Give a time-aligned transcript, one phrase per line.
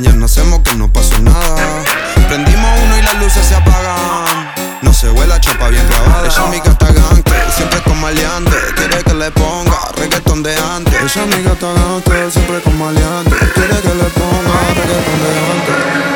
[0.00, 1.82] Mañana hacemos que no pasó nada.
[2.28, 4.48] Prendimos uno y las luces se apagan.
[4.80, 6.28] No se huele chapa bien clavada.
[6.28, 8.56] Esa amiga está gante, siempre con maleante.
[8.76, 10.94] Quiere que le ponga reggaetón de antes.
[11.02, 13.36] Esa amiga está gante, siempre con maleante.
[13.54, 16.07] Quiere que le ponga reggaetón de antes.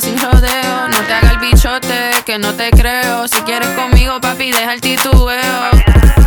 [0.00, 0.88] Sin rodeo.
[0.88, 3.28] No te haga el bichote, que no te creo.
[3.28, 5.70] Si quieres conmigo, papi, deja el titubeo.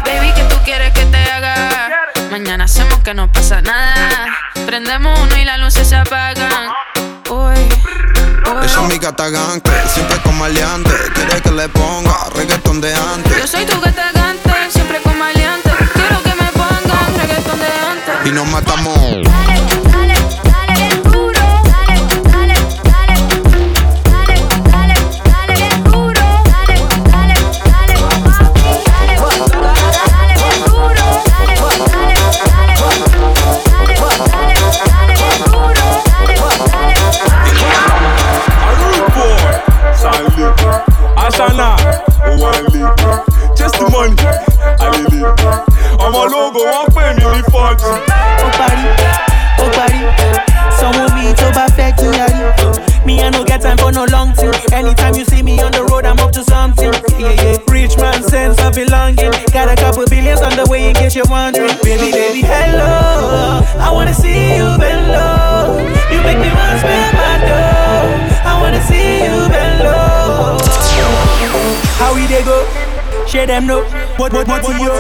[0.06, 1.90] Baby, que tú quieres que te haga?
[2.30, 4.28] Mañana hacemos que no pasa nada.
[4.68, 6.70] Prendemos uno y las luces se apagan.
[7.32, 7.56] Uy,
[8.46, 8.66] uy.
[8.66, 10.92] Esa amiga está gante, siempre con maleante.
[11.16, 13.38] Quiere que le ponga reggaetón de antes.
[13.38, 15.72] Yo soy tu gatagante, siempre con maleante.
[15.94, 18.28] Quiero que me pongan reggaetón de antes.
[18.28, 19.57] Y nos matamos.
[73.58, 73.84] Them know.
[74.18, 74.97] What what what you Share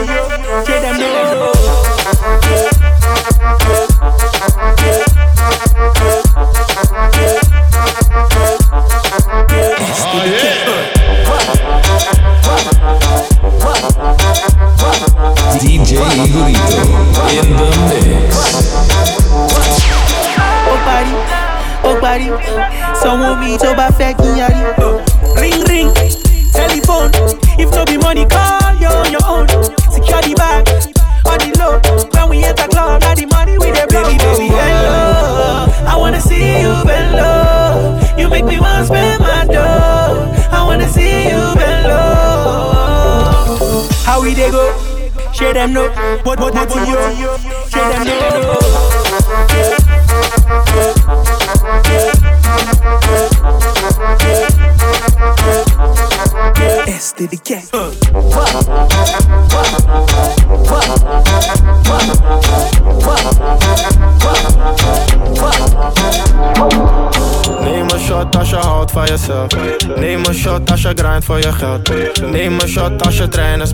[69.95, 71.89] Neem een shot als je grindt voor je geld.
[72.31, 73.73] Neem een shot als je trein is.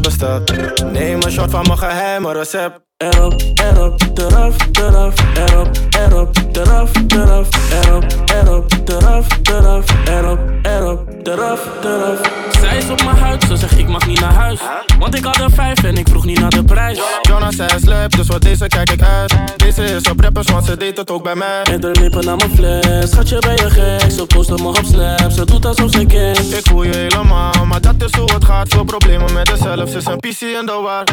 [0.91, 2.92] Neem een shot van mijn geheime recept.
[3.03, 11.67] Erop, erop, eraf, eraf, erop, erop, eraf, eraf, erop, erop, eraf, eraf, erop, erop, eraf,
[11.83, 12.19] eraf.
[12.59, 14.59] Zij is op mijn huid, ze zegt ik mag niet naar huis.
[14.99, 16.99] Want ik had er vijf en ik vroeg niet naar de prijs.
[17.21, 19.35] Jonas zei slap, dus voor deze kijk ik uit.
[19.57, 21.61] Deze is op rappers, want ze deed het ook bij mij.
[21.63, 24.11] En er lippen naar mijn fles, schatje ben je gek.
[24.11, 26.57] Ze posten me op snap, ze doet alsof ze kent.
[26.57, 28.67] Ik voel je helemaal, maar dat is hoe het gaat.
[28.67, 31.03] Veel problemen met mezelf, ze is een PC in de war.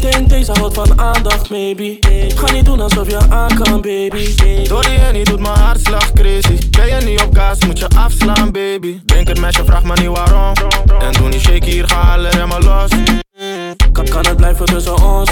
[0.00, 1.00] Denk deze houdt van
[2.34, 4.34] Ga niet doen alsof je aan kan, baby.
[4.68, 6.68] Door die hennie doet mijn hartslag crazy.
[6.70, 9.00] Ben je niet op gas, moet je afslaan, baby.
[9.04, 10.52] Denk het meisje, vraag me niet waarom.
[11.00, 13.22] En doe niet shake hier, ga alle remmen los.
[14.10, 15.30] Kan, het blijven tussen ons.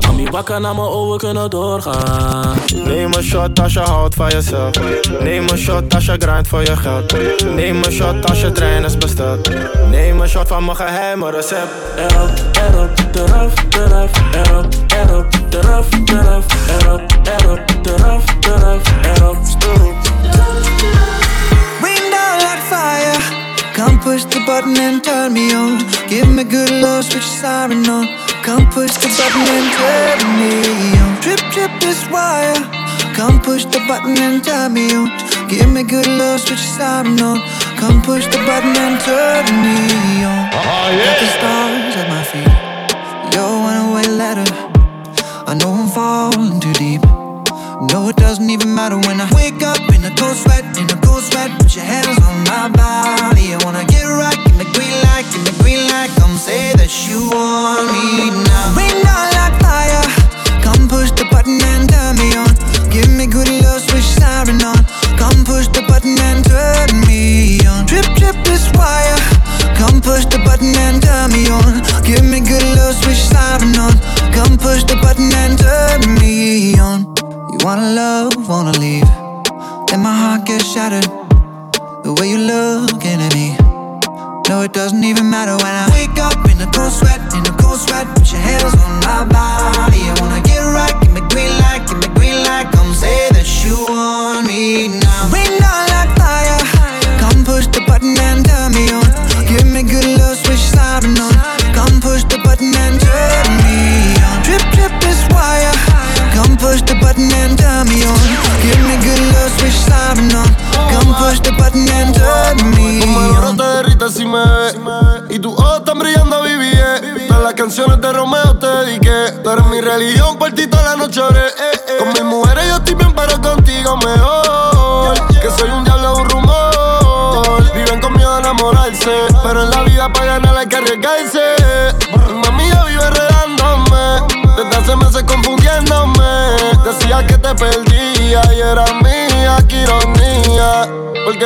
[0.00, 2.58] Mami, wakker naar me over kunnen doorgaan.
[2.84, 4.74] Neem een shot als je houdt van jezelf.
[5.20, 7.14] Neem een shot als je grindt voor je geld.
[7.54, 9.50] Neem een shot als je trein is besteld.
[9.90, 11.70] Neem een shot van mijn geheime recept.
[11.96, 16.44] Erop, erop, eraf, eraf, erop, erop, eraf, eraf,
[16.80, 18.82] erop, erop, eraf, eraf,
[19.16, 19.38] erop,
[19.76, 19.91] erop.
[24.02, 25.78] Push the button and turn me on.
[26.08, 28.06] Give me good love, switch your siren on.
[28.42, 31.22] Come push the button and turn me on.
[31.22, 32.54] Trip, trip this wire.
[33.14, 35.08] Come push the button and turn me on.
[35.48, 37.38] Give me good love, switch your siren on.
[37.78, 39.76] Come push the button and turn me
[40.24, 40.50] on.
[40.52, 43.34] Ah, Got the stars at my feet.
[43.34, 44.48] You're one way letter.
[45.46, 47.02] I know I'm falling too deep.
[47.90, 49.78] No, it doesn't even matter when I wake up
[50.22, 51.50] cold sweat, in a cold sweat.
[51.58, 53.54] Put your hands on my body.
[53.54, 56.10] I wanna get right, give me green light, give me green light.
[56.20, 58.78] Come say that you want me now.
[58.78, 60.06] Rain down like fire.
[60.62, 62.52] Come push the button and turn me on.
[62.94, 64.78] Give me good love, switch siren on.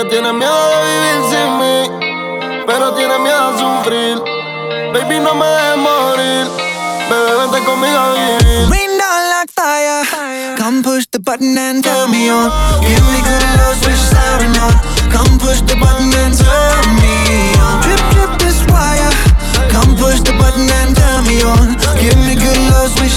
[0.08, 4.19] Miedo de vivir sin mí Pero miedo a sufrir
[4.93, 6.47] Baby, no me dejes morir
[7.11, 10.56] Bebé, vente conmigo a vivir Rain down like fire.
[10.56, 12.50] Come push the button and turn me on.
[12.81, 14.75] Give me good love, switch siren on.
[15.11, 17.82] Come push the button and turn me on.
[17.82, 19.11] Drip, drip this wire.
[19.70, 21.76] Come push the button and turn me on.
[22.00, 23.12] Give me good love, switch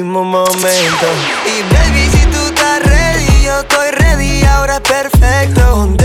[0.00, 1.06] momento.
[1.44, 6.01] Y baby, si tú estás ready, yo estoy ready Ahora es perfecto,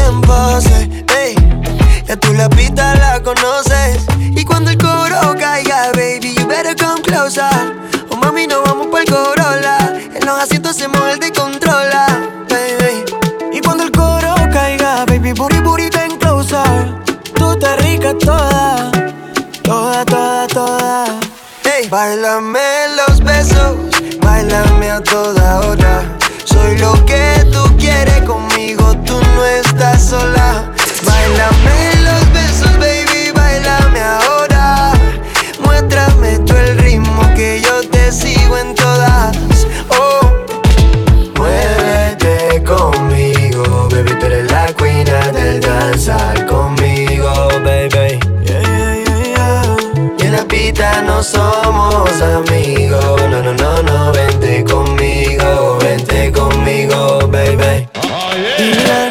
[51.27, 57.87] somos amigos, no, no, no, no, vente conmigo, vente conmigo, baby.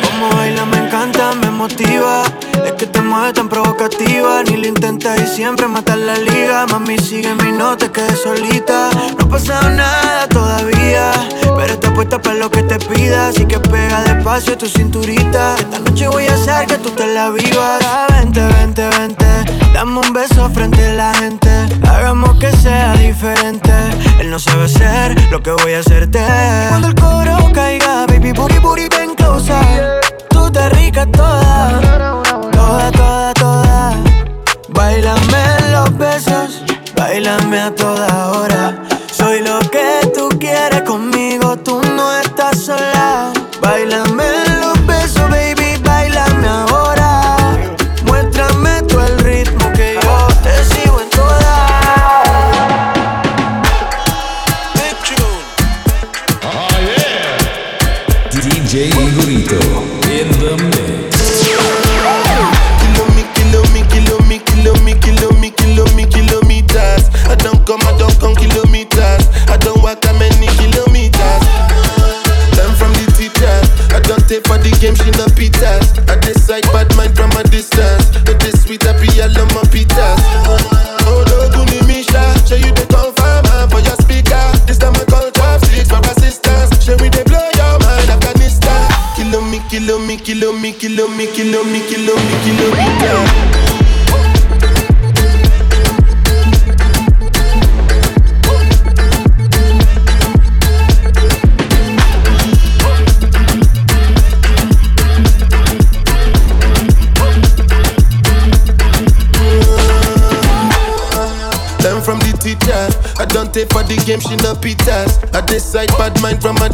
[0.02, 2.24] Cómo baila, me encanta, me motiva.
[2.64, 4.42] Es que te mueves tan provocativa.
[4.44, 6.66] Ni lo intentas y siempre matas la liga.
[6.66, 8.90] Mami, sigue mi no te quedes solita.
[9.18, 11.12] No ha pasado nada todavía.
[11.42, 13.28] Pero está puesta para lo que te pida.
[13.28, 15.56] Así que pega despacio tu cinturita.
[15.58, 17.84] Esta noche voy a hacer que tú te la vivas.
[18.10, 19.65] Vente, vente, vente.
[19.76, 21.50] Dame un beso frente a la gente.
[21.86, 23.70] Hagamos que sea diferente.
[24.18, 26.18] Él no sabe ser lo que voy a hacerte.
[26.70, 30.00] Cuando el coro caiga, baby, booty, booty, ven closer.
[30.30, 32.18] Tú te rica toda,
[32.52, 33.94] toda, toda, toda.
[34.70, 36.64] Bailame los besos,
[36.96, 38.82] bailame a toda hora.
[39.12, 43.30] Soy lo que tú quieres conmigo, tú no estás sola.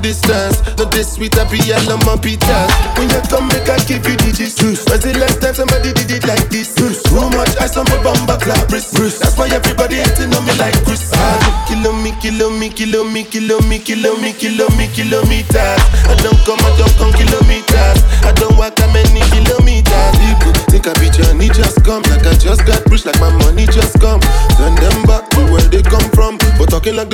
[0.03, 0.61] Distance.
[0.77, 2.69] No this sweet, I be all on my pitas.
[2.99, 4.59] When you come, make I give you digits.
[4.61, 6.75] When's the last time somebody did it like this?
[6.75, 6.91] Too
[7.39, 8.93] much ice on my bumper clap wrist.
[9.23, 11.11] That's why everybody hating on me like Chris.
[11.15, 15.83] Ah, Kilo me, kilo me, kilo me, kilo me, kilo me, kilo me, kilometers.
[16.11, 18.03] I don't come, I don't come kilometers.
[18.27, 18.72] I don't walk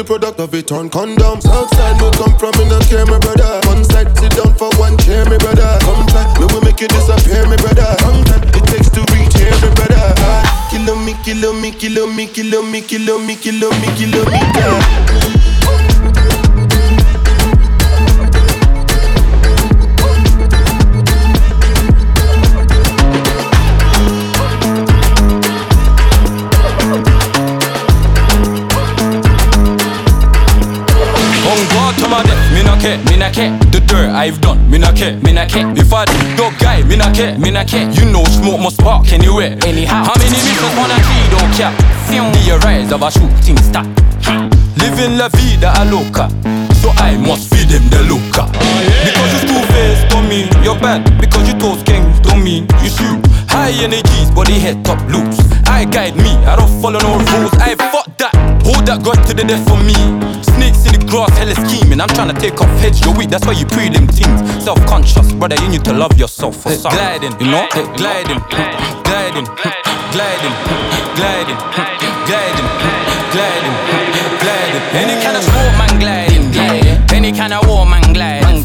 [0.08, 1.38] product of a torn condom.
[1.42, 3.60] Southside me come from, me no care, my brother.
[3.68, 5.68] One side, sit down for one chair, my brother.
[5.84, 7.84] Come back, me will make you disappear, my brother.
[8.08, 10.00] Long time it takes to reach here, my brother.
[10.24, 13.68] Ah, Kilo me, kilo me, kilo me, kilo me, kilo me, kilo
[14.32, 14.37] me,
[37.18, 37.90] care, me not care.
[37.90, 40.04] You know smoke must spark anywhere, anyhow.
[40.04, 41.74] How many missions on a tree don't oh, care?
[42.06, 43.84] See The rise of a shooting star.
[44.78, 46.28] Living la vida a loca.
[46.82, 48.50] So I must feed them the look loca.
[49.04, 51.02] Because you two faced don't mean you're bad.
[51.20, 53.18] Because you toast gangs don't mean you shoot.
[53.48, 55.38] High energies, body head top loops.
[55.66, 57.54] I guide me, I don't follow no rules.
[57.58, 58.34] I fuck that.
[58.64, 59.96] Hold that grudge to the death for me.
[60.42, 62.00] Snakes in the grass, hella scheming.
[62.00, 64.38] I'm trying to take off heads, you're weak, that's why you pre them things.
[64.62, 66.62] Self conscious, brother, you need to love yourself.
[66.62, 66.92] For some.
[66.92, 67.66] gliding, you know?
[67.72, 69.46] Hey, gliding, gliding, gliding,
[70.12, 70.54] gliding,
[71.16, 71.58] gliding,
[72.26, 72.68] gliding,
[73.32, 74.07] gliding.
[74.68, 76.54] Any kind of sport, man, gliding.
[77.10, 78.64] Any kind of war, man, gliding.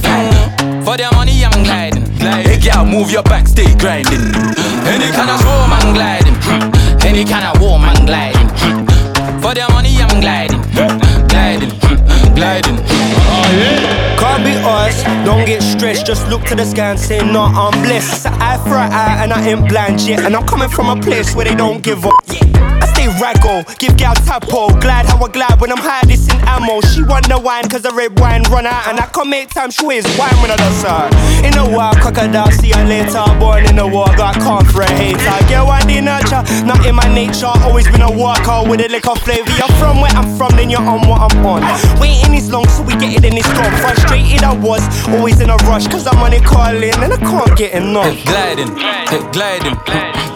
[0.83, 2.05] For their money, I'm gliding.
[2.17, 4.35] Hey, girl, move your back, stay grinding.
[4.83, 6.35] Any kind of sport, man, gliding.
[7.05, 8.49] Any kind of war, man, gliding.
[9.41, 10.61] For their money, I'm gliding,
[11.29, 11.71] gliding,
[12.35, 12.77] gliding.
[14.19, 16.05] Can't be us, don't get stressed.
[16.05, 18.13] Just look to the sky and say, No, I'm blessed.
[18.13, 20.25] It's an eye for an eye, and I ain't blind yet.
[20.25, 22.13] And I'm coming from a place where they don't give up.
[22.83, 24.67] I stay raggo, give gal tapo.
[24.83, 26.81] Glad how I glide when I'm high, this in ammo.
[26.91, 28.87] She want the wine, cause the red wine run out.
[28.87, 31.07] And I come make time, she ways wine when I dust her.
[31.47, 33.23] In a while, crocodile, see her later.
[33.39, 35.37] Born in the war, got calm for a hater.
[35.47, 37.47] Get one the nurture, not in my nature.
[37.63, 39.55] Always been a worker with a liquor flavor.
[39.55, 41.63] You're from where I'm from, then you're on what I'm on.
[42.03, 43.71] Waiting is long, so we get it in this gone.
[43.79, 47.55] Frustrated I was, always in a rush, cause I'm on it calling, and I can't
[47.57, 48.11] get enough.
[48.27, 48.75] gliding,
[49.31, 49.75] gliding, gliding,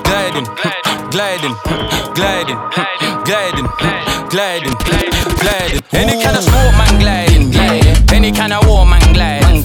[0.08, 0.46] gliding,
[1.12, 1.56] gliding,
[2.38, 2.60] gliding,
[3.26, 3.68] gliding,
[4.30, 4.76] gliding.
[5.42, 5.82] gliding.
[5.92, 7.98] Any kind of sport, man, gliding, gliding.
[8.14, 9.64] Any kind of war, man, gliding.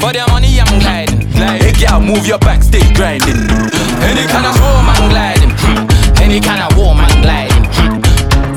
[0.00, 1.62] For their money, I'm gliding, gliding.
[1.62, 3.48] Hey, girl, move your back, stay grinding.
[4.04, 5.52] Any kind of sport, man, gliding.
[6.20, 7.64] Any kind of war, man, gliding.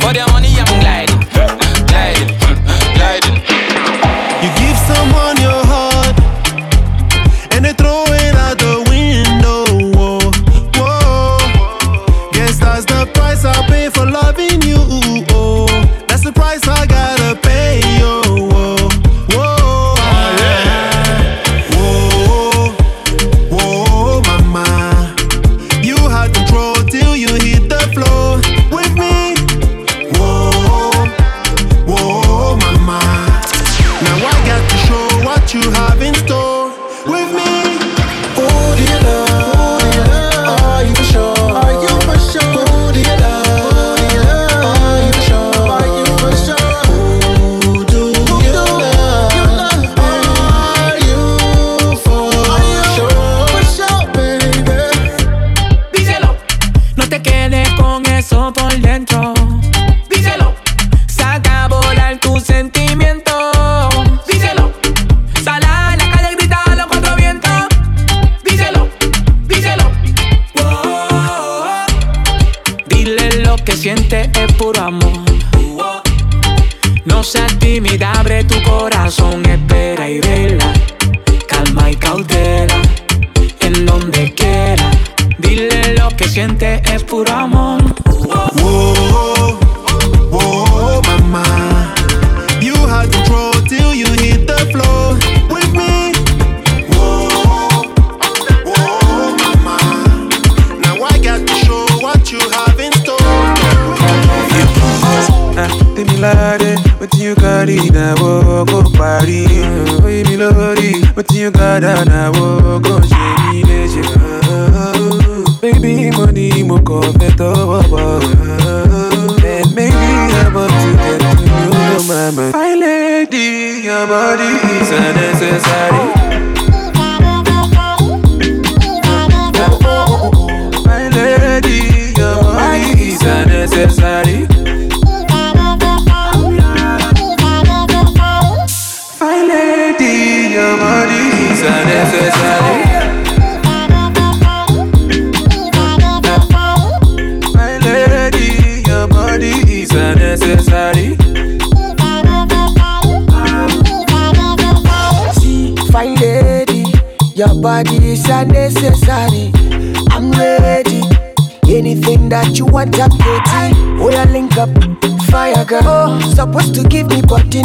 [0.02, 1.11] For their money, I'm gliding,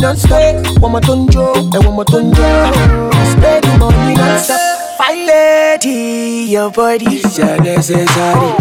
[0.07, 0.81] non stop.
[0.81, 2.47] One more tonjo, and one more tonjo.
[3.33, 4.61] Spend the money non stop.
[4.99, 8.53] Fine lady, your body is necessary.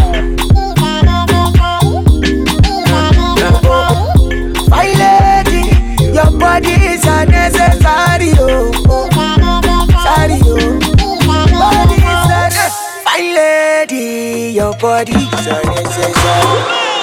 [4.72, 5.62] Fine lady,
[6.14, 8.32] your body is a necessary.
[8.40, 9.10] Oh, oh.
[10.04, 12.70] Body is a necessary.
[13.06, 16.95] Fine lady, your body is a necessary.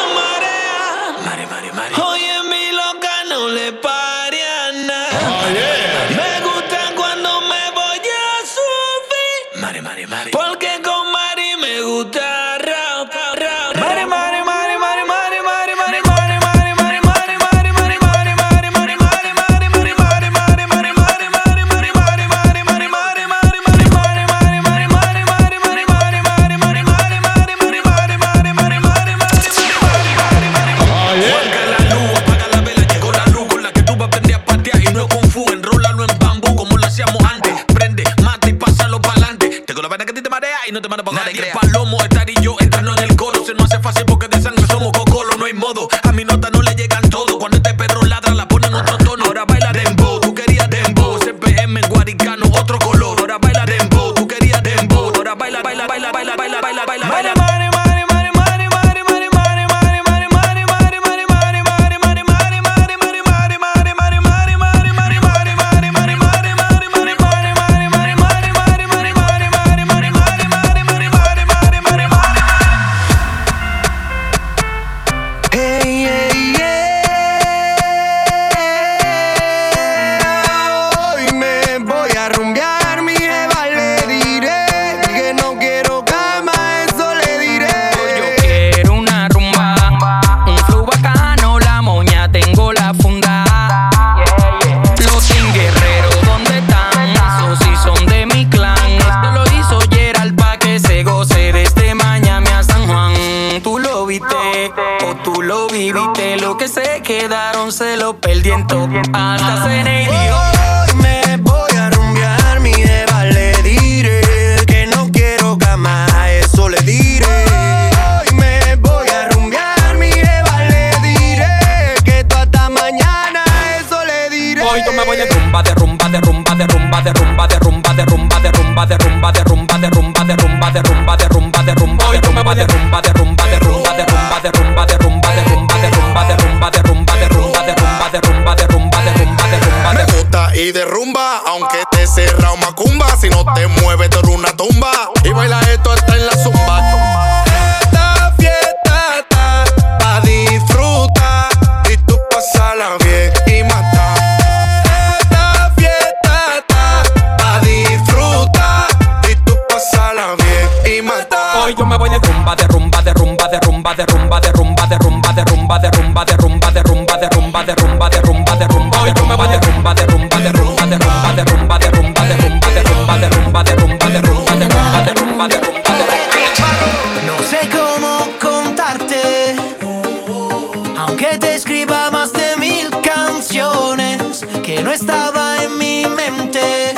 [181.38, 186.94] te escriba más de mil canciones que no estaba en mi mente.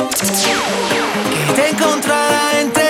[1.47, 2.84] Que te encontrará entre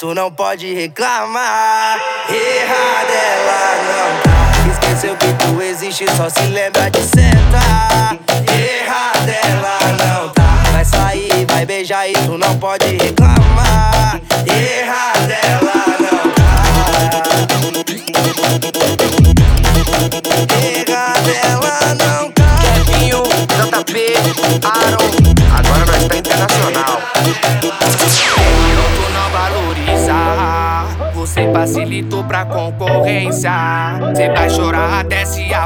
[0.00, 0.34] tú no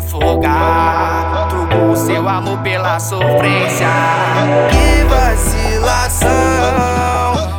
[0.04, 1.48] afogar.
[1.48, 3.88] Trocou seu amor pela sofrência.
[4.70, 6.28] Que vacilação,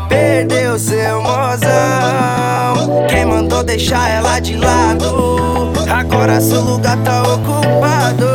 [0.08, 3.08] perdeu seu mozão.
[3.10, 5.74] Quem mandou deixar ela de lado?
[5.90, 8.26] Agora seu lugar tá ocupado.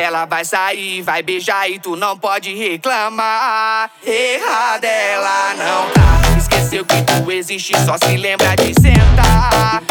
[0.00, 3.90] Ela vai sair, vai beijar e tu não pode reclamar.
[4.06, 6.38] Errada ela não tá.
[6.38, 9.82] Esqueceu que tu existe, só se lembra de sentar.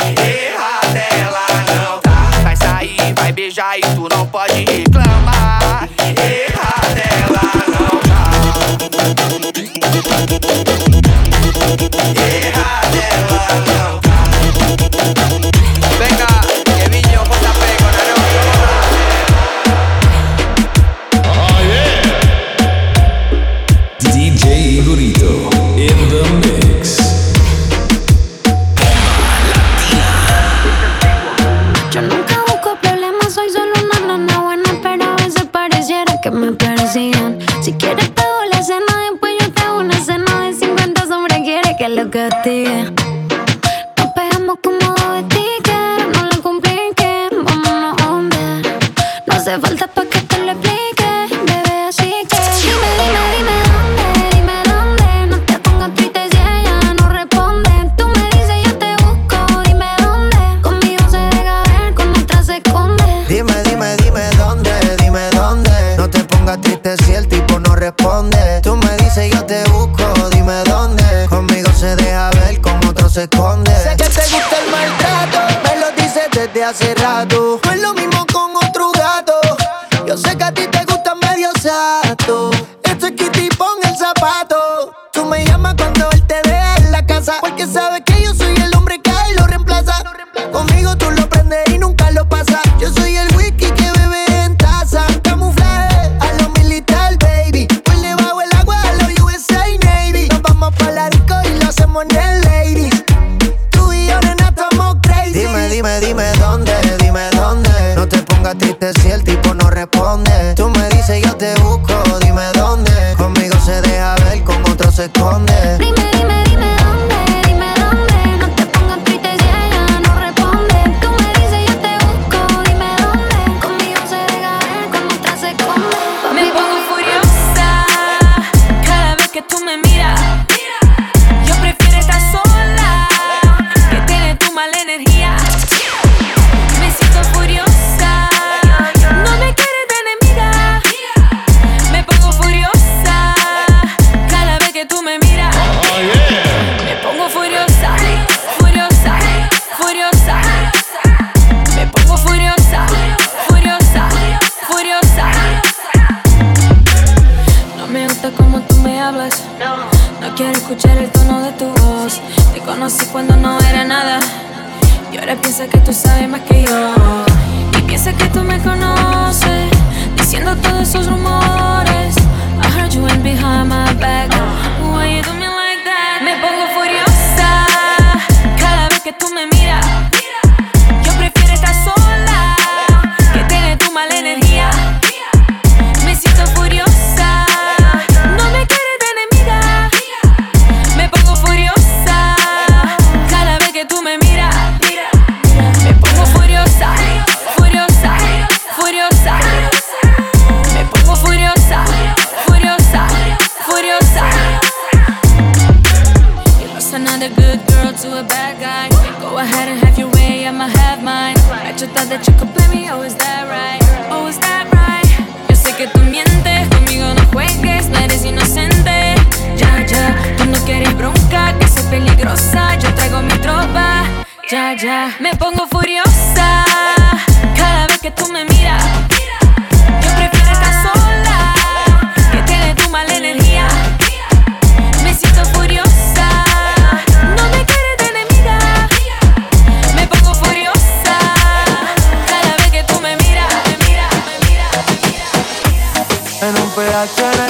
[3.78, 4.87] aí tu não pode ir.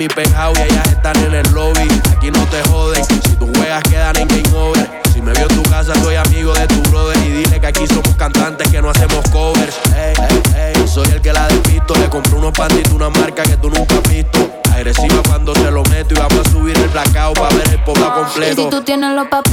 [0.00, 1.86] mi penthouse y ellas están en el lobby.
[2.16, 4.90] Aquí no te joden, si tú juegas quedan en game over.
[5.12, 7.18] Si me vio en tu casa, soy amigo de tu brother.
[7.18, 9.78] Y dile que aquí somos cantantes que no hacemos covers.
[9.94, 10.14] Ey,
[10.56, 11.94] ey, ey, soy el que la despisto.
[11.96, 14.50] Le compré unos pantitos, una marca que tú nunca has visto.
[14.72, 18.20] Agresiva cuando se lo meto y vamos a subir el blackout para ver el poblado
[18.20, 18.62] Y completo.
[18.62, 19.49] si tú tienes los papeles,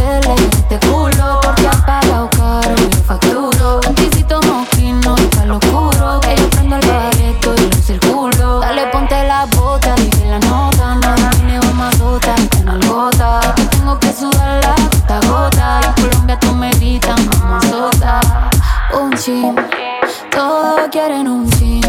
[20.32, 21.82] todos quieren un chin.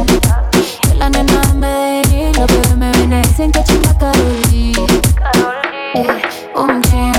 [0.82, 4.74] Que la nena en Medellín, los bebés me ven y dicen que chinga Karol G.
[5.94, 6.06] Eh,
[6.54, 7.12] un chin,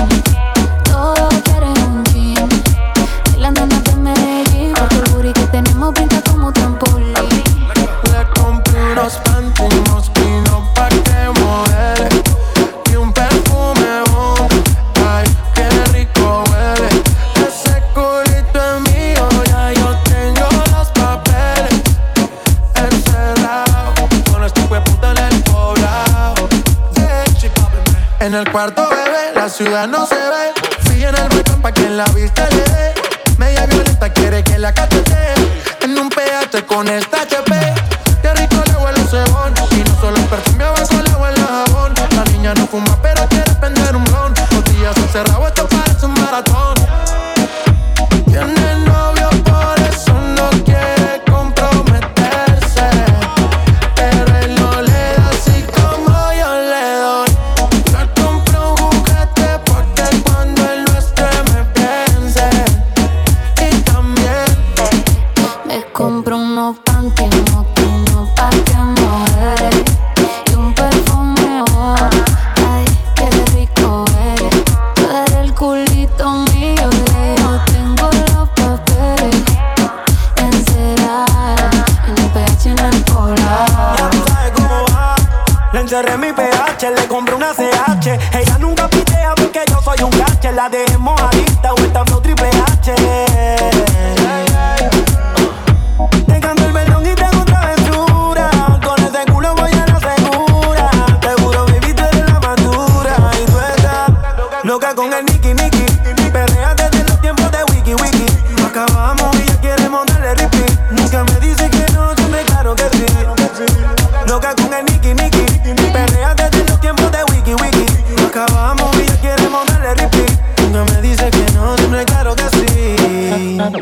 [29.64, 30.52] ciudad no se ve.
[30.84, 32.94] Fui en el balcón pa' que la vista le dé
[33.36, 35.09] Media violenta quiere que la cachete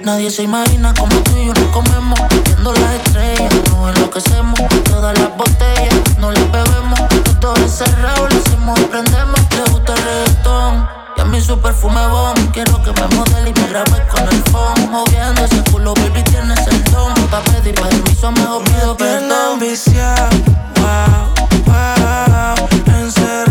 [0.08, 2.18] Nadie se imagina como tú y yo nos comemos.
[2.46, 4.58] Viendo las estrellas, nos enloquecemos.
[4.84, 6.98] Todas las botellas, no las bebemos.
[7.38, 9.38] Todo encerrado, lo hacemos y prendemos.
[9.50, 10.88] Le gusta el reggaetón.
[11.14, 12.38] Y a mí su perfume bomb.
[12.52, 14.90] Quiero que me modele y me grabe con el phone.
[14.90, 17.12] Moviendo ese culo, baby, tienes el don.
[17.30, 19.60] Pa' pedir permiso, mejor pido perdón.
[19.60, 20.30] enviciado,
[20.76, 21.34] wow,
[21.66, 22.68] wow.
[22.86, 23.47] Encerrado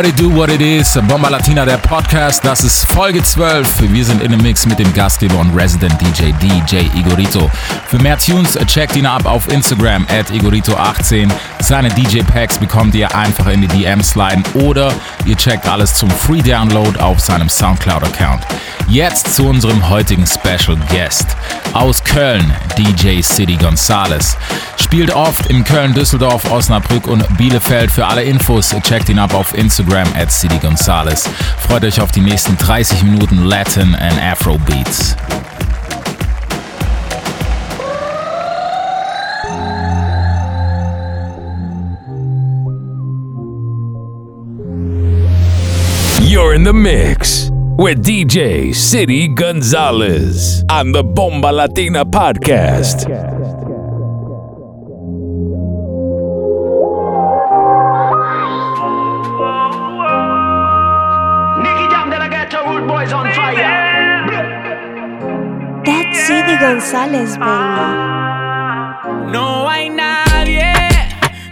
[0.00, 3.92] What it do, what it is, Bomba Latina, der Podcast, das ist Folge 12.
[3.92, 7.50] Wir sind in dem Mix mit dem Gastgeber und Resident DJ, DJ Igorito.
[7.86, 11.30] Für mehr Tunes checkt ihn ab auf Instagram at Igorito18.
[11.58, 14.90] Seine DJ-Packs bekommt ihr einfach in die DMs sliden oder
[15.26, 18.46] ihr checkt alles zum Free Download auf seinem Soundcloud-Account.
[18.88, 21.26] Jetzt zu unserem heutigen Special Guest.
[21.74, 24.38] Aus Köln, DJ City Gonzalez
[24.90, 27.92] spielt oft in Köln, Düsseldorf, Osnabrück und Bielefeld.
[27.92, 31.28] Für alle Infos checkt ihn ab auf Instagram at CD Gonzales.
[31.58, 35.14] Freut euch auf die nächsten 30 Minuten Latin and Afro Beats.
[46.20, 53.06] You're in the mix with DJ City Gonzalez on the Bomba Latina podcast.
[53.06, 53.39] podcast.
[66.80, 67.82] González Baby.
[69.30, 70.72] No hay nadie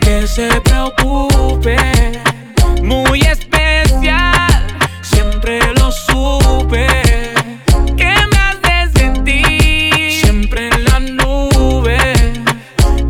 [0.00, 1.76] que se preocupe,
[2.82, 4.48] muy especial,
[5.02, 6.86] siempre lo supe.
[7.94, 11.98] Que me haces sentir siempre en la nube.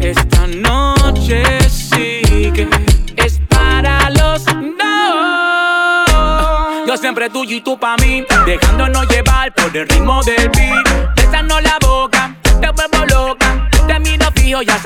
[0.00, 2.68] Esta noche sí que
[3.14, 4.58] es para los dos.
[6.84, 10.37] Yo siempre tuyo y tú pa' mí, dejándonos llevar por el ritmo de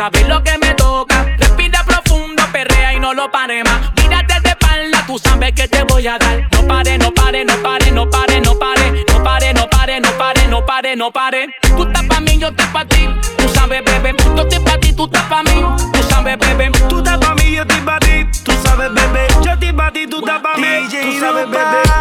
[0.03, 1.25] saber lo que me toca.
[1.39, 3.93] Respira profundo, perrea y no lo pare más.
[3.97, 6.49] Mírate de espalda, tú sabes que te voy a dar.
[6.51, 9.05] No pare, no pare, no pare, no pare, no pare.
[9.13, 11.55] No pare, no pare, no pare, no pare, no pare.
[11.77, 13.09] Tú estás pa' mí, yo estoy pa' ti.
[13.39, 14.17] Tú sabes, bebé.
[14.35, 15.65] Yo estoy pa' ti, tú estás pa' mí.
[15.93, 16.73] Tú sabes, bebé.
[16.89, 18.27] Tú estás pa' mí, yo estoy pa' ti.
[18.43, 19.29] Tú sabes, bebé.
[19.45, 20.89] Yo estoy pa' ti, tú estás pa' mí.
[20.91, 21.92] Tú sabes, bebé.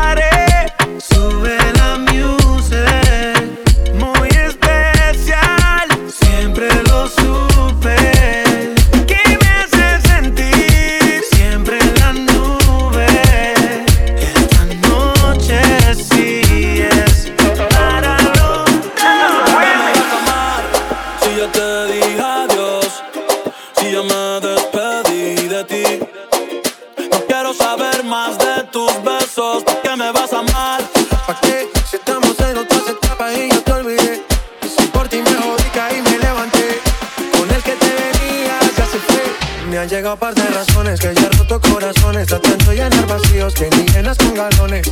[40.12, 44.18] tengo par de razones que ya roto corazones, tratando de llenar vacíos que ni llenas
[44.18, 44.86] con galones.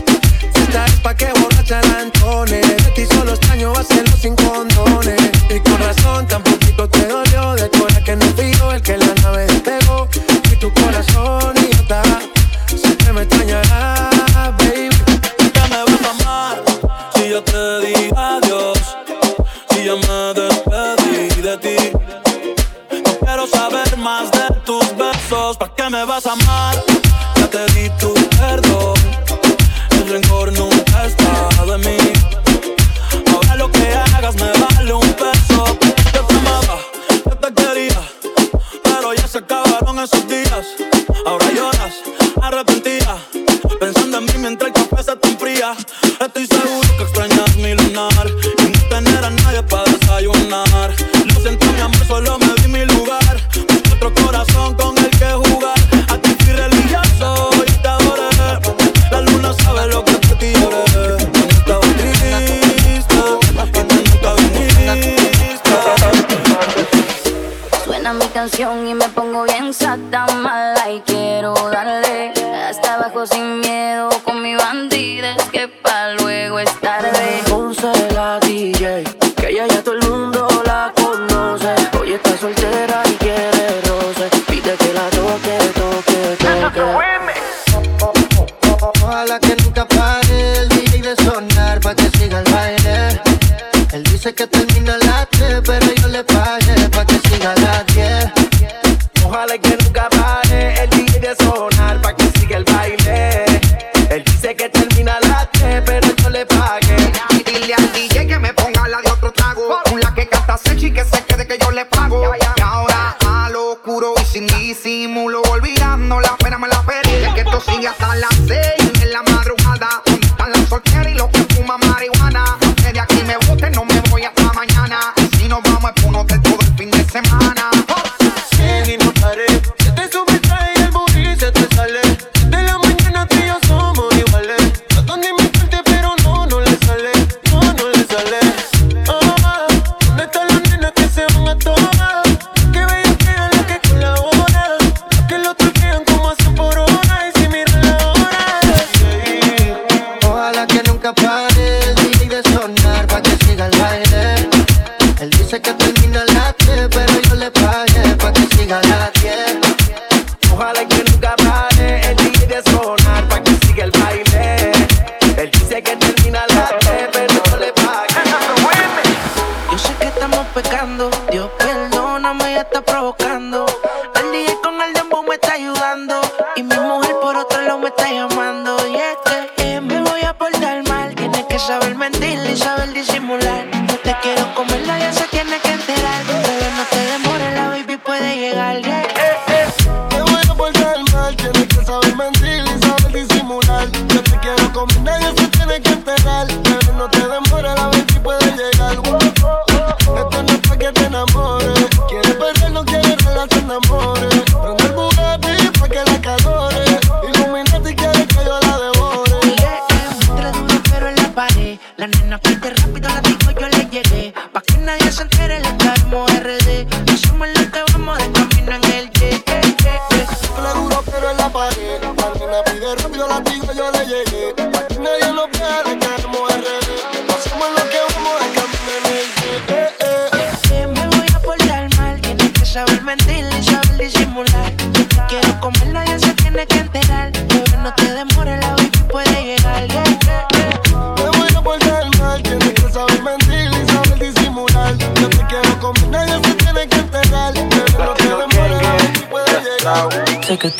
[0.55, 1.38] Esta es pa' que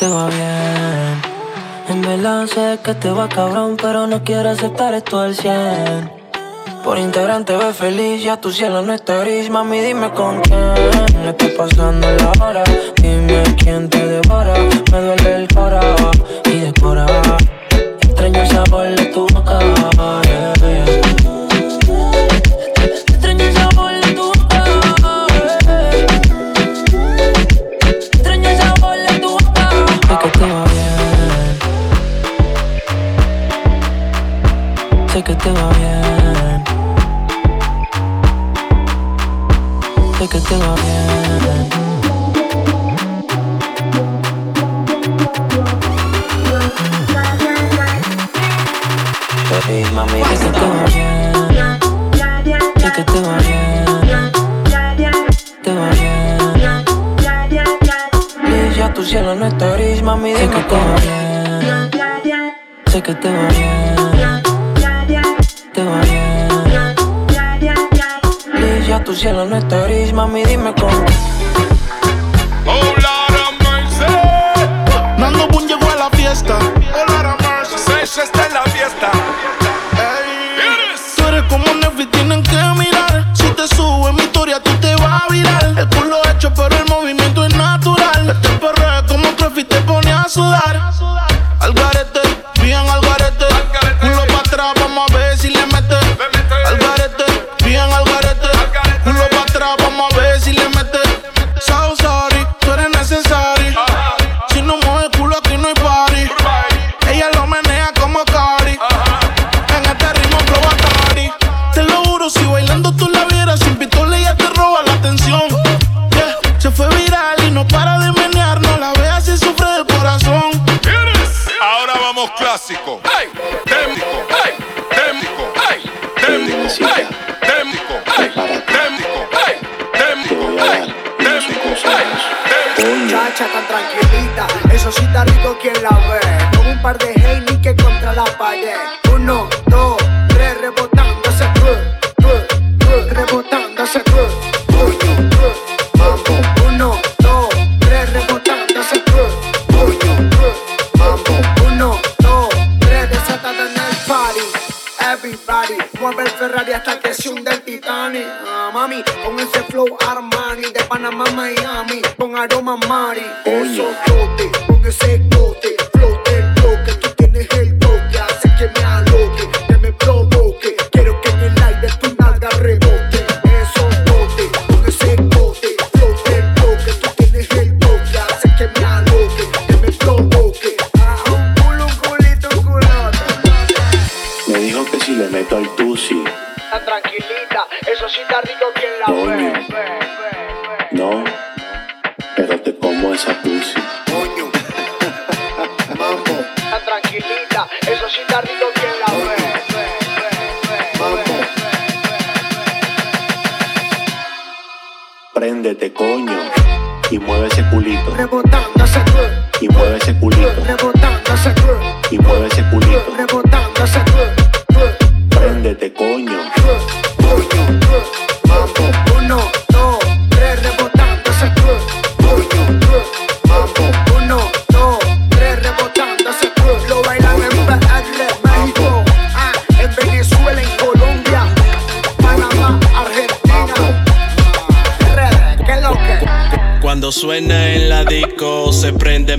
[0.00, 1.20] te va bien.
[1.90, 6.10] En verdad sé que te va cabrón, pero no quiero aceptar esto al 100.
[6.82, 9.50] Por Instagram te ves feliz, ya tu cielo no está gris.
[9.50, 12.64] Mami, dime con quién estás pasando la hora.
[13.02, 14.54] Dime quién te devora,
[14.90, 15.82] me duele el cora
[16.46, 17.09] y decora
[90.30, 91.09] sudar.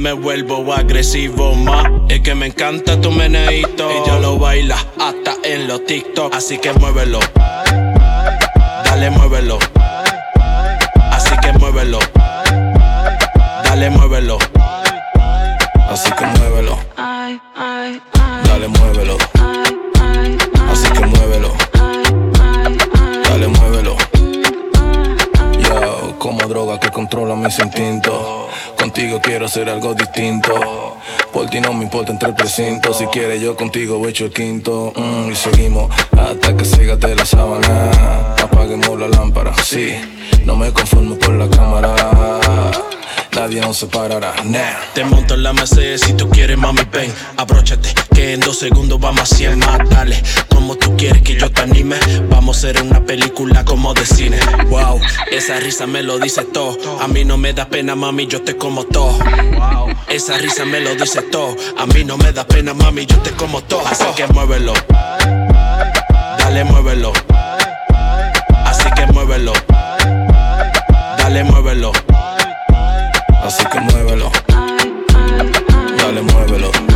[0.02, 1.86] Me vuelvo agresivo más.
[2.10, 3.90] Es que me encanta tu meneíto.
[3.92, 6.34] Ella lo baila hasta en los TikTok.
[6.34, 7.20] Así que muévelo.
[8.84, 9.60] Dale, muévelo.
[11.12, 12.00] Así que muévelo.
[13.64, 14.40] Dale, muévelo.
[29.42, 30.98] Quiero hacer algo distinto.
[31.34, 32.94] Por ti no me importa entre el precinto.
[32.94, 34.94] Si quieres, yo contigo hecho el quinto.
[34.96, 38.36] Mm, y seguimos hasta que sígate la sábana.
[38.40, 39.52] Apaguemos la lámpara.
[39.64, 39.96] Sí,
[40.46, 42.91] no me conformo por la cámara.
[44.94, 47.12] Te monto en la Mercedes si tú quieres, mami, ven.
[47.38, 49.90] Abróchate, que en dos segundos vamos a 100 más.
[49.90, 51.98] Dale, como tú quieres que yo te anime.
[52.30, 54.40] Vamos a hacer una película como de cine.
[54.70, 56.78] Wow, esa risa me lo dice todo.
[57.02, 59.18] A mí no me da pena, mami, yo te como todo.
[60.08, 61.56] Esa risa me lo dice todo.
[61.80, 63.88] A mí no me da pena, mami, yo te como todo.
[63.88, 64.74] Así que muévelo.
[66.38, 67.12] Dale, muévelo.
[68.66, 69.54] Así que muévelo.
[71.18, 71.92] Dale, muévelo.
[73.52, 74.32] Así que muévelo.
[75.98, 76.91] Dale, muévelo.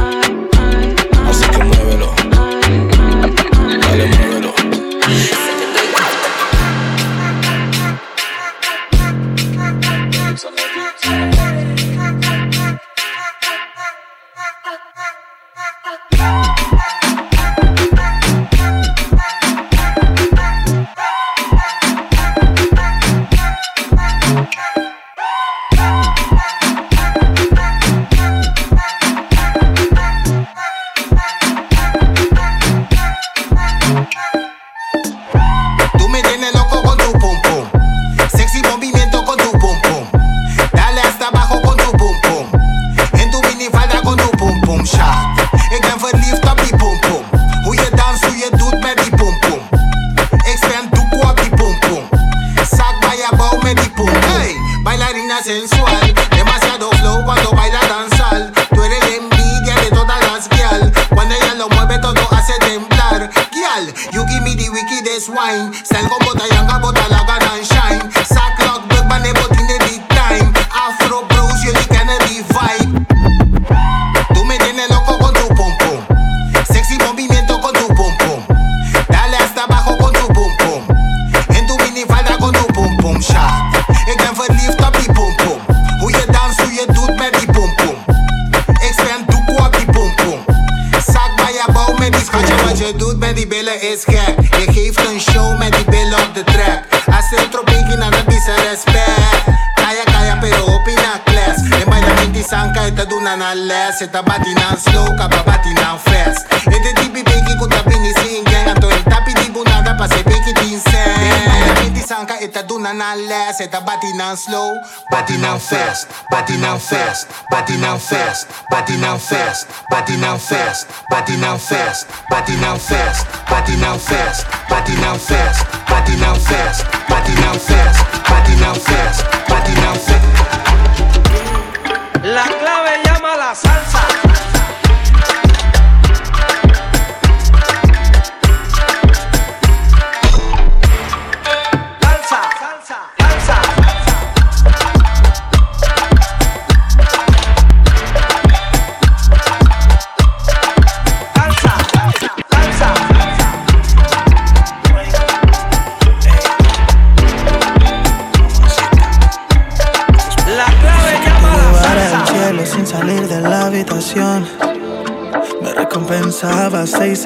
[119.15, 124.93] now fast, body now fast, body now fast, body now fast, body now fast, body
[124.99, 127.94] now fast, body now fast, body now fast.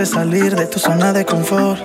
[0.06, 1.80] Salir de tu zona de confort.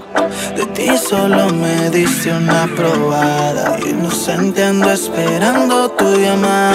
[0.56, 3.78] De ti solo me diste una probada.
[3.80, 6.73] Inocente ando esperando tu llamada.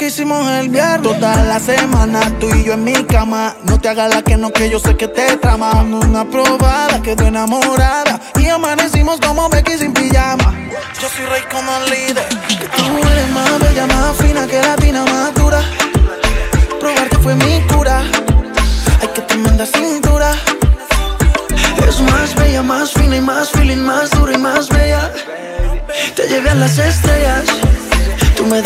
[0.00, 1.02] Que hicimos el viernes.
[1.02, 3.54] Toda la semana, tú y yo en mi cama.
[3.64, 5.72] No te hagas la que no, que yo sé que te trama.
[5.82, 8.18] Una probada, quedó enamorada.
[8.38, 10.54] Y amanecimos como Becky sin pijama.
[11.00, 12.28] Yo soy rey como el líder.
[12.76, 15.60] Tú eres más bella, más fina que la tina más dura.
[16.80, 18.02] Probarte fue mi cura.
[19.02, 20.32] Ay, que tremenda cintura.
[21.86, 25.12] Es más bella, más fina y más feeling, más dura y más bella.
[26.16, 27.44] Te llevé a las estrellas.
[28.34, 28.62] Tú me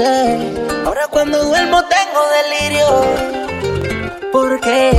[0.00, 2.86] Ahora cuando duermo tengo delirio.
[4.30, 4.92] Porque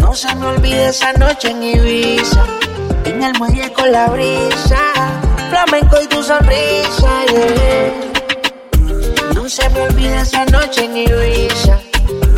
[0.00, 2.44] no se me olvide esa noche en Ibiza.
[3.06, 4.78] En el muelle con la brisa.
[5.50, 7.24] Flamenco y tu sonrisa.
[7.26, 7.92] yeah.
[9.34, 11.80] No se me olvide esa noche en Ibiza.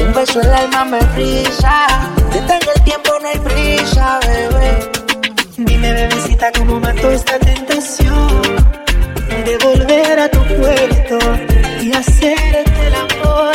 [0.00, 1.86] Un beso el alma me frisa.
[2.32, 4.90] Detengo el tiempo, no hay prisa, bebé.
[5.58, 8.42] Dime, bebecita, cómo mató esta tentación
[9.44, 11.47] de volver a tu puerto
[11.88, 13.52] y hacerte el amor.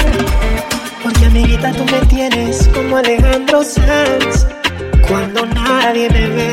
[1.03, 4.47] Porque, amiguita, tú me tienes como Alejandro Sanz.
[5.07, 6.51] Cuando nadie me ve,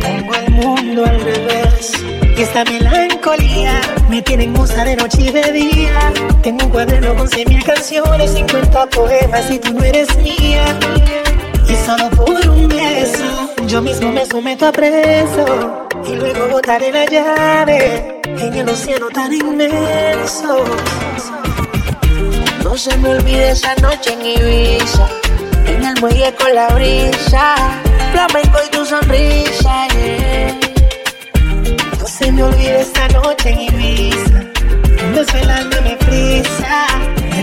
[0.00, 1.92] pongo el mundo al revés.
[2.36, 6.12] Y esta melancolía me tiene en musa de noche y de día.
[6.42, 10.64] Tengo un cuaderno con cien mil canciones, 50 poemas y tú no eres mía.
[11.68, 15.88] Y solo por un beso, yo mismo me someto a preso.
[16.06, 20.64] Y luego botaré la llave en el océano tan inmenso.
[22.62, 25.08] No se me olvide esa noche en Ibiza.
[25.66, 27.54] En el muelle con la brisa.
[28.12, 29.88] Flamenco y tu sonrisa.
[31.98, 34.40] No se me olvide esta noche en Ibiza.
[35.04, 36.86] Un beso el alma me frisa.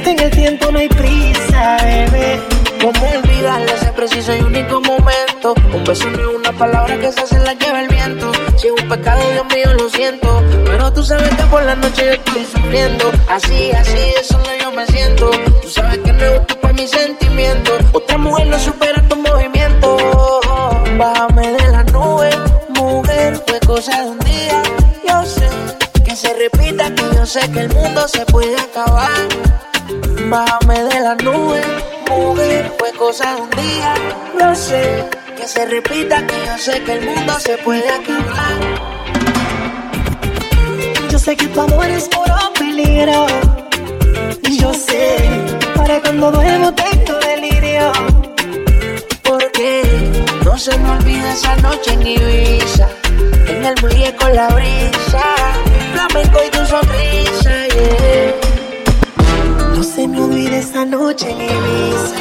[0.05, 2.52] En el tiempo no hay prisa, bebé.
[2.83, 5.55] ¿Cómo olvidarlo ese preciso y único momento?
[5.73, 8.29] Un beso no es una palabra que se hace la lleva el viento.
[8.57, 10.43] Si es un pecado, Dios mío, lo siento.
[10.65, 13.09] Pero tú sabes que por la noche yo estoy sufriendo.
[13.29, 15.31] Así, así, de solo yo me siento.
[15.61, 17.85] Tú sabes que no es para mis sentimientos.
[17.93, 20.41] Otra mujer no supera tu movimiento.
[20.97, 22.31] Bájame de la nube,
[22.67, 24.61] mujer, fue cosa de un día.
[25.07, 25.47] Yo sé
[26.03, 29.09] que se repita, que yo sé que el mundo se puede acabar.
[30.29, 31.61] Bájame de la nube,
[32.09, 33.93] mujer, fue cosa de un día.
[34.39, 35.05] Yo sé
[35.35, 38.59] que se repita, que yo sé que el mundo se puede acabar.
[41.09, 43.27] Yo sé que tu amor es puro peligro.
[44.43, 45.17] Y yo sé,
[45.75, 47.91] para cuando duermo tengo delirio.
[49.23, 49.83] Porque
[50.43, 52.87] no se me olvida esa noche en Ibiza.
[53.47, 55.23] En el muelle con la brisa.
[55.93, 58.52] Flamenco y tu sonrisa, yeah.
[59.83, 62.15] No se me olvide esa noche en Ibiza.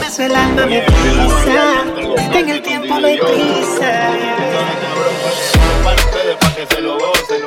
[0.00, 1.84] Beso el alma me frisa.
[2.32, 4.08] En el tiempo no hay prisa.
[5.84, 7.42] Para ustedes, pa' que se lo gocen.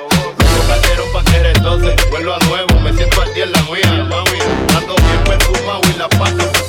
[0.68, 1.96] Cayeron pa' que retosen.
[2.12, 4.40] Vuelvo a nuevo, me siento al día en la mía, mami.
[4.78, 6.61] Ando bien perfumado y la paso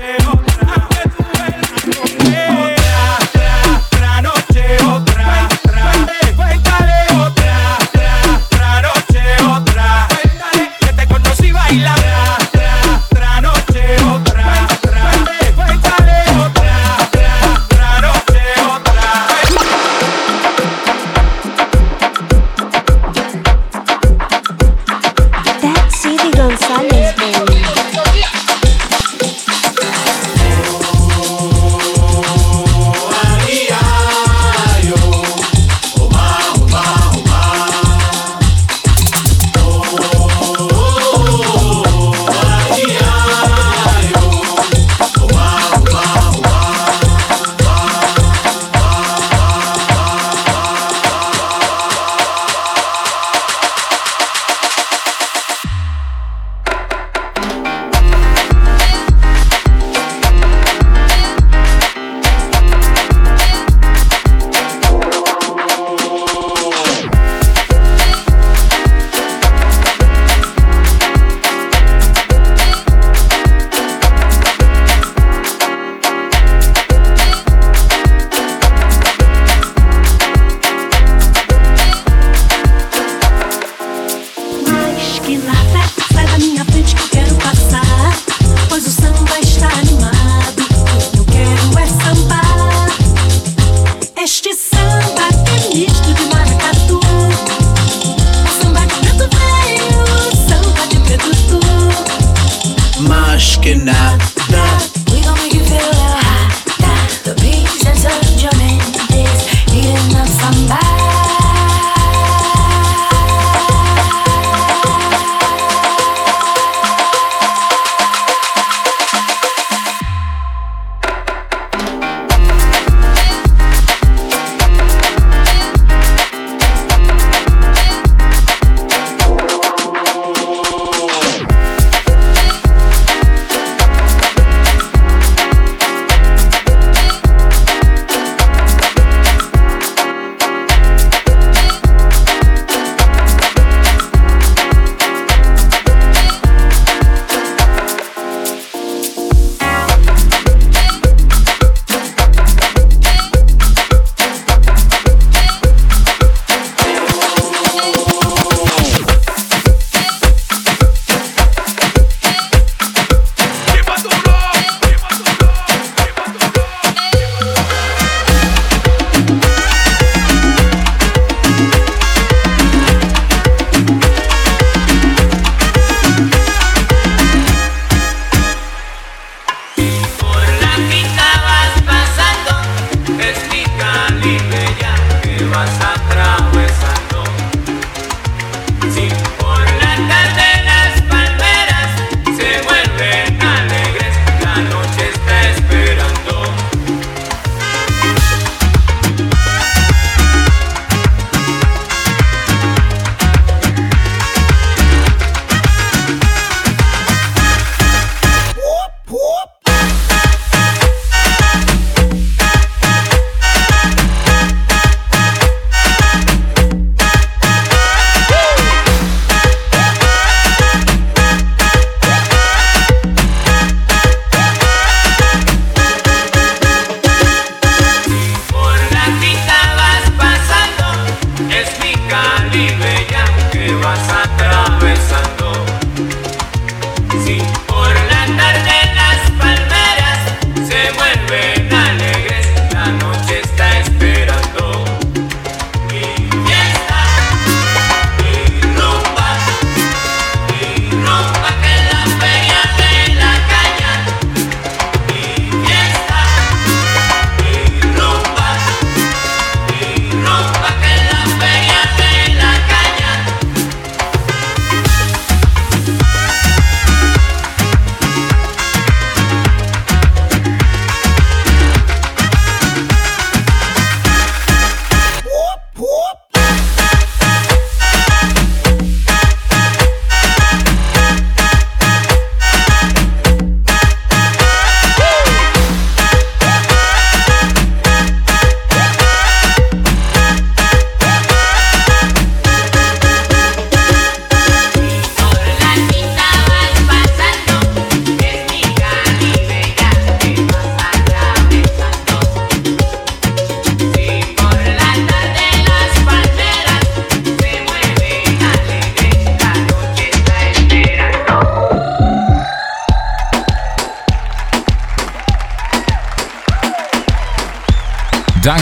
[0.00, 0.39] Mateo.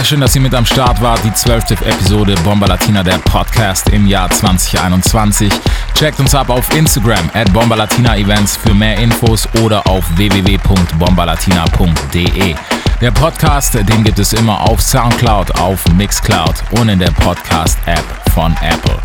[0.09, 1.23] Dankeschön, dass ihr mit am Start wart.
[1.23, 5.53] Die zwölfte Episode Bomba Latina, der Podcast im Jahr 2021.
[5.93, 12.55] Checkt uns ab auf Instagram at Bomba Latina Events für mehr Infos oder auf www.bombalatina.de.
[13.03, 18.57] Der Podcast, den gibt es immer auf Soundcloud, auf Mixcloud und in der Podcast-App von
[18.63, 18.99] Apple.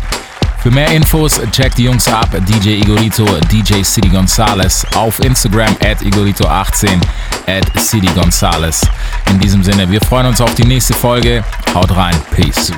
[0.64, 6.00] Für mehr Infos checkt die Jungs ab, DJ Igorito, DJ City Gonzales auf Instagram at
[6.00, 7.02] Igorito18
[7.46, 8.80] at City Gonzales.
[9.30, 11.44] In diesem Sinne, wir freuen uns auf die nächste Folge.
[11.74, 12.72] Haut rein, Peace.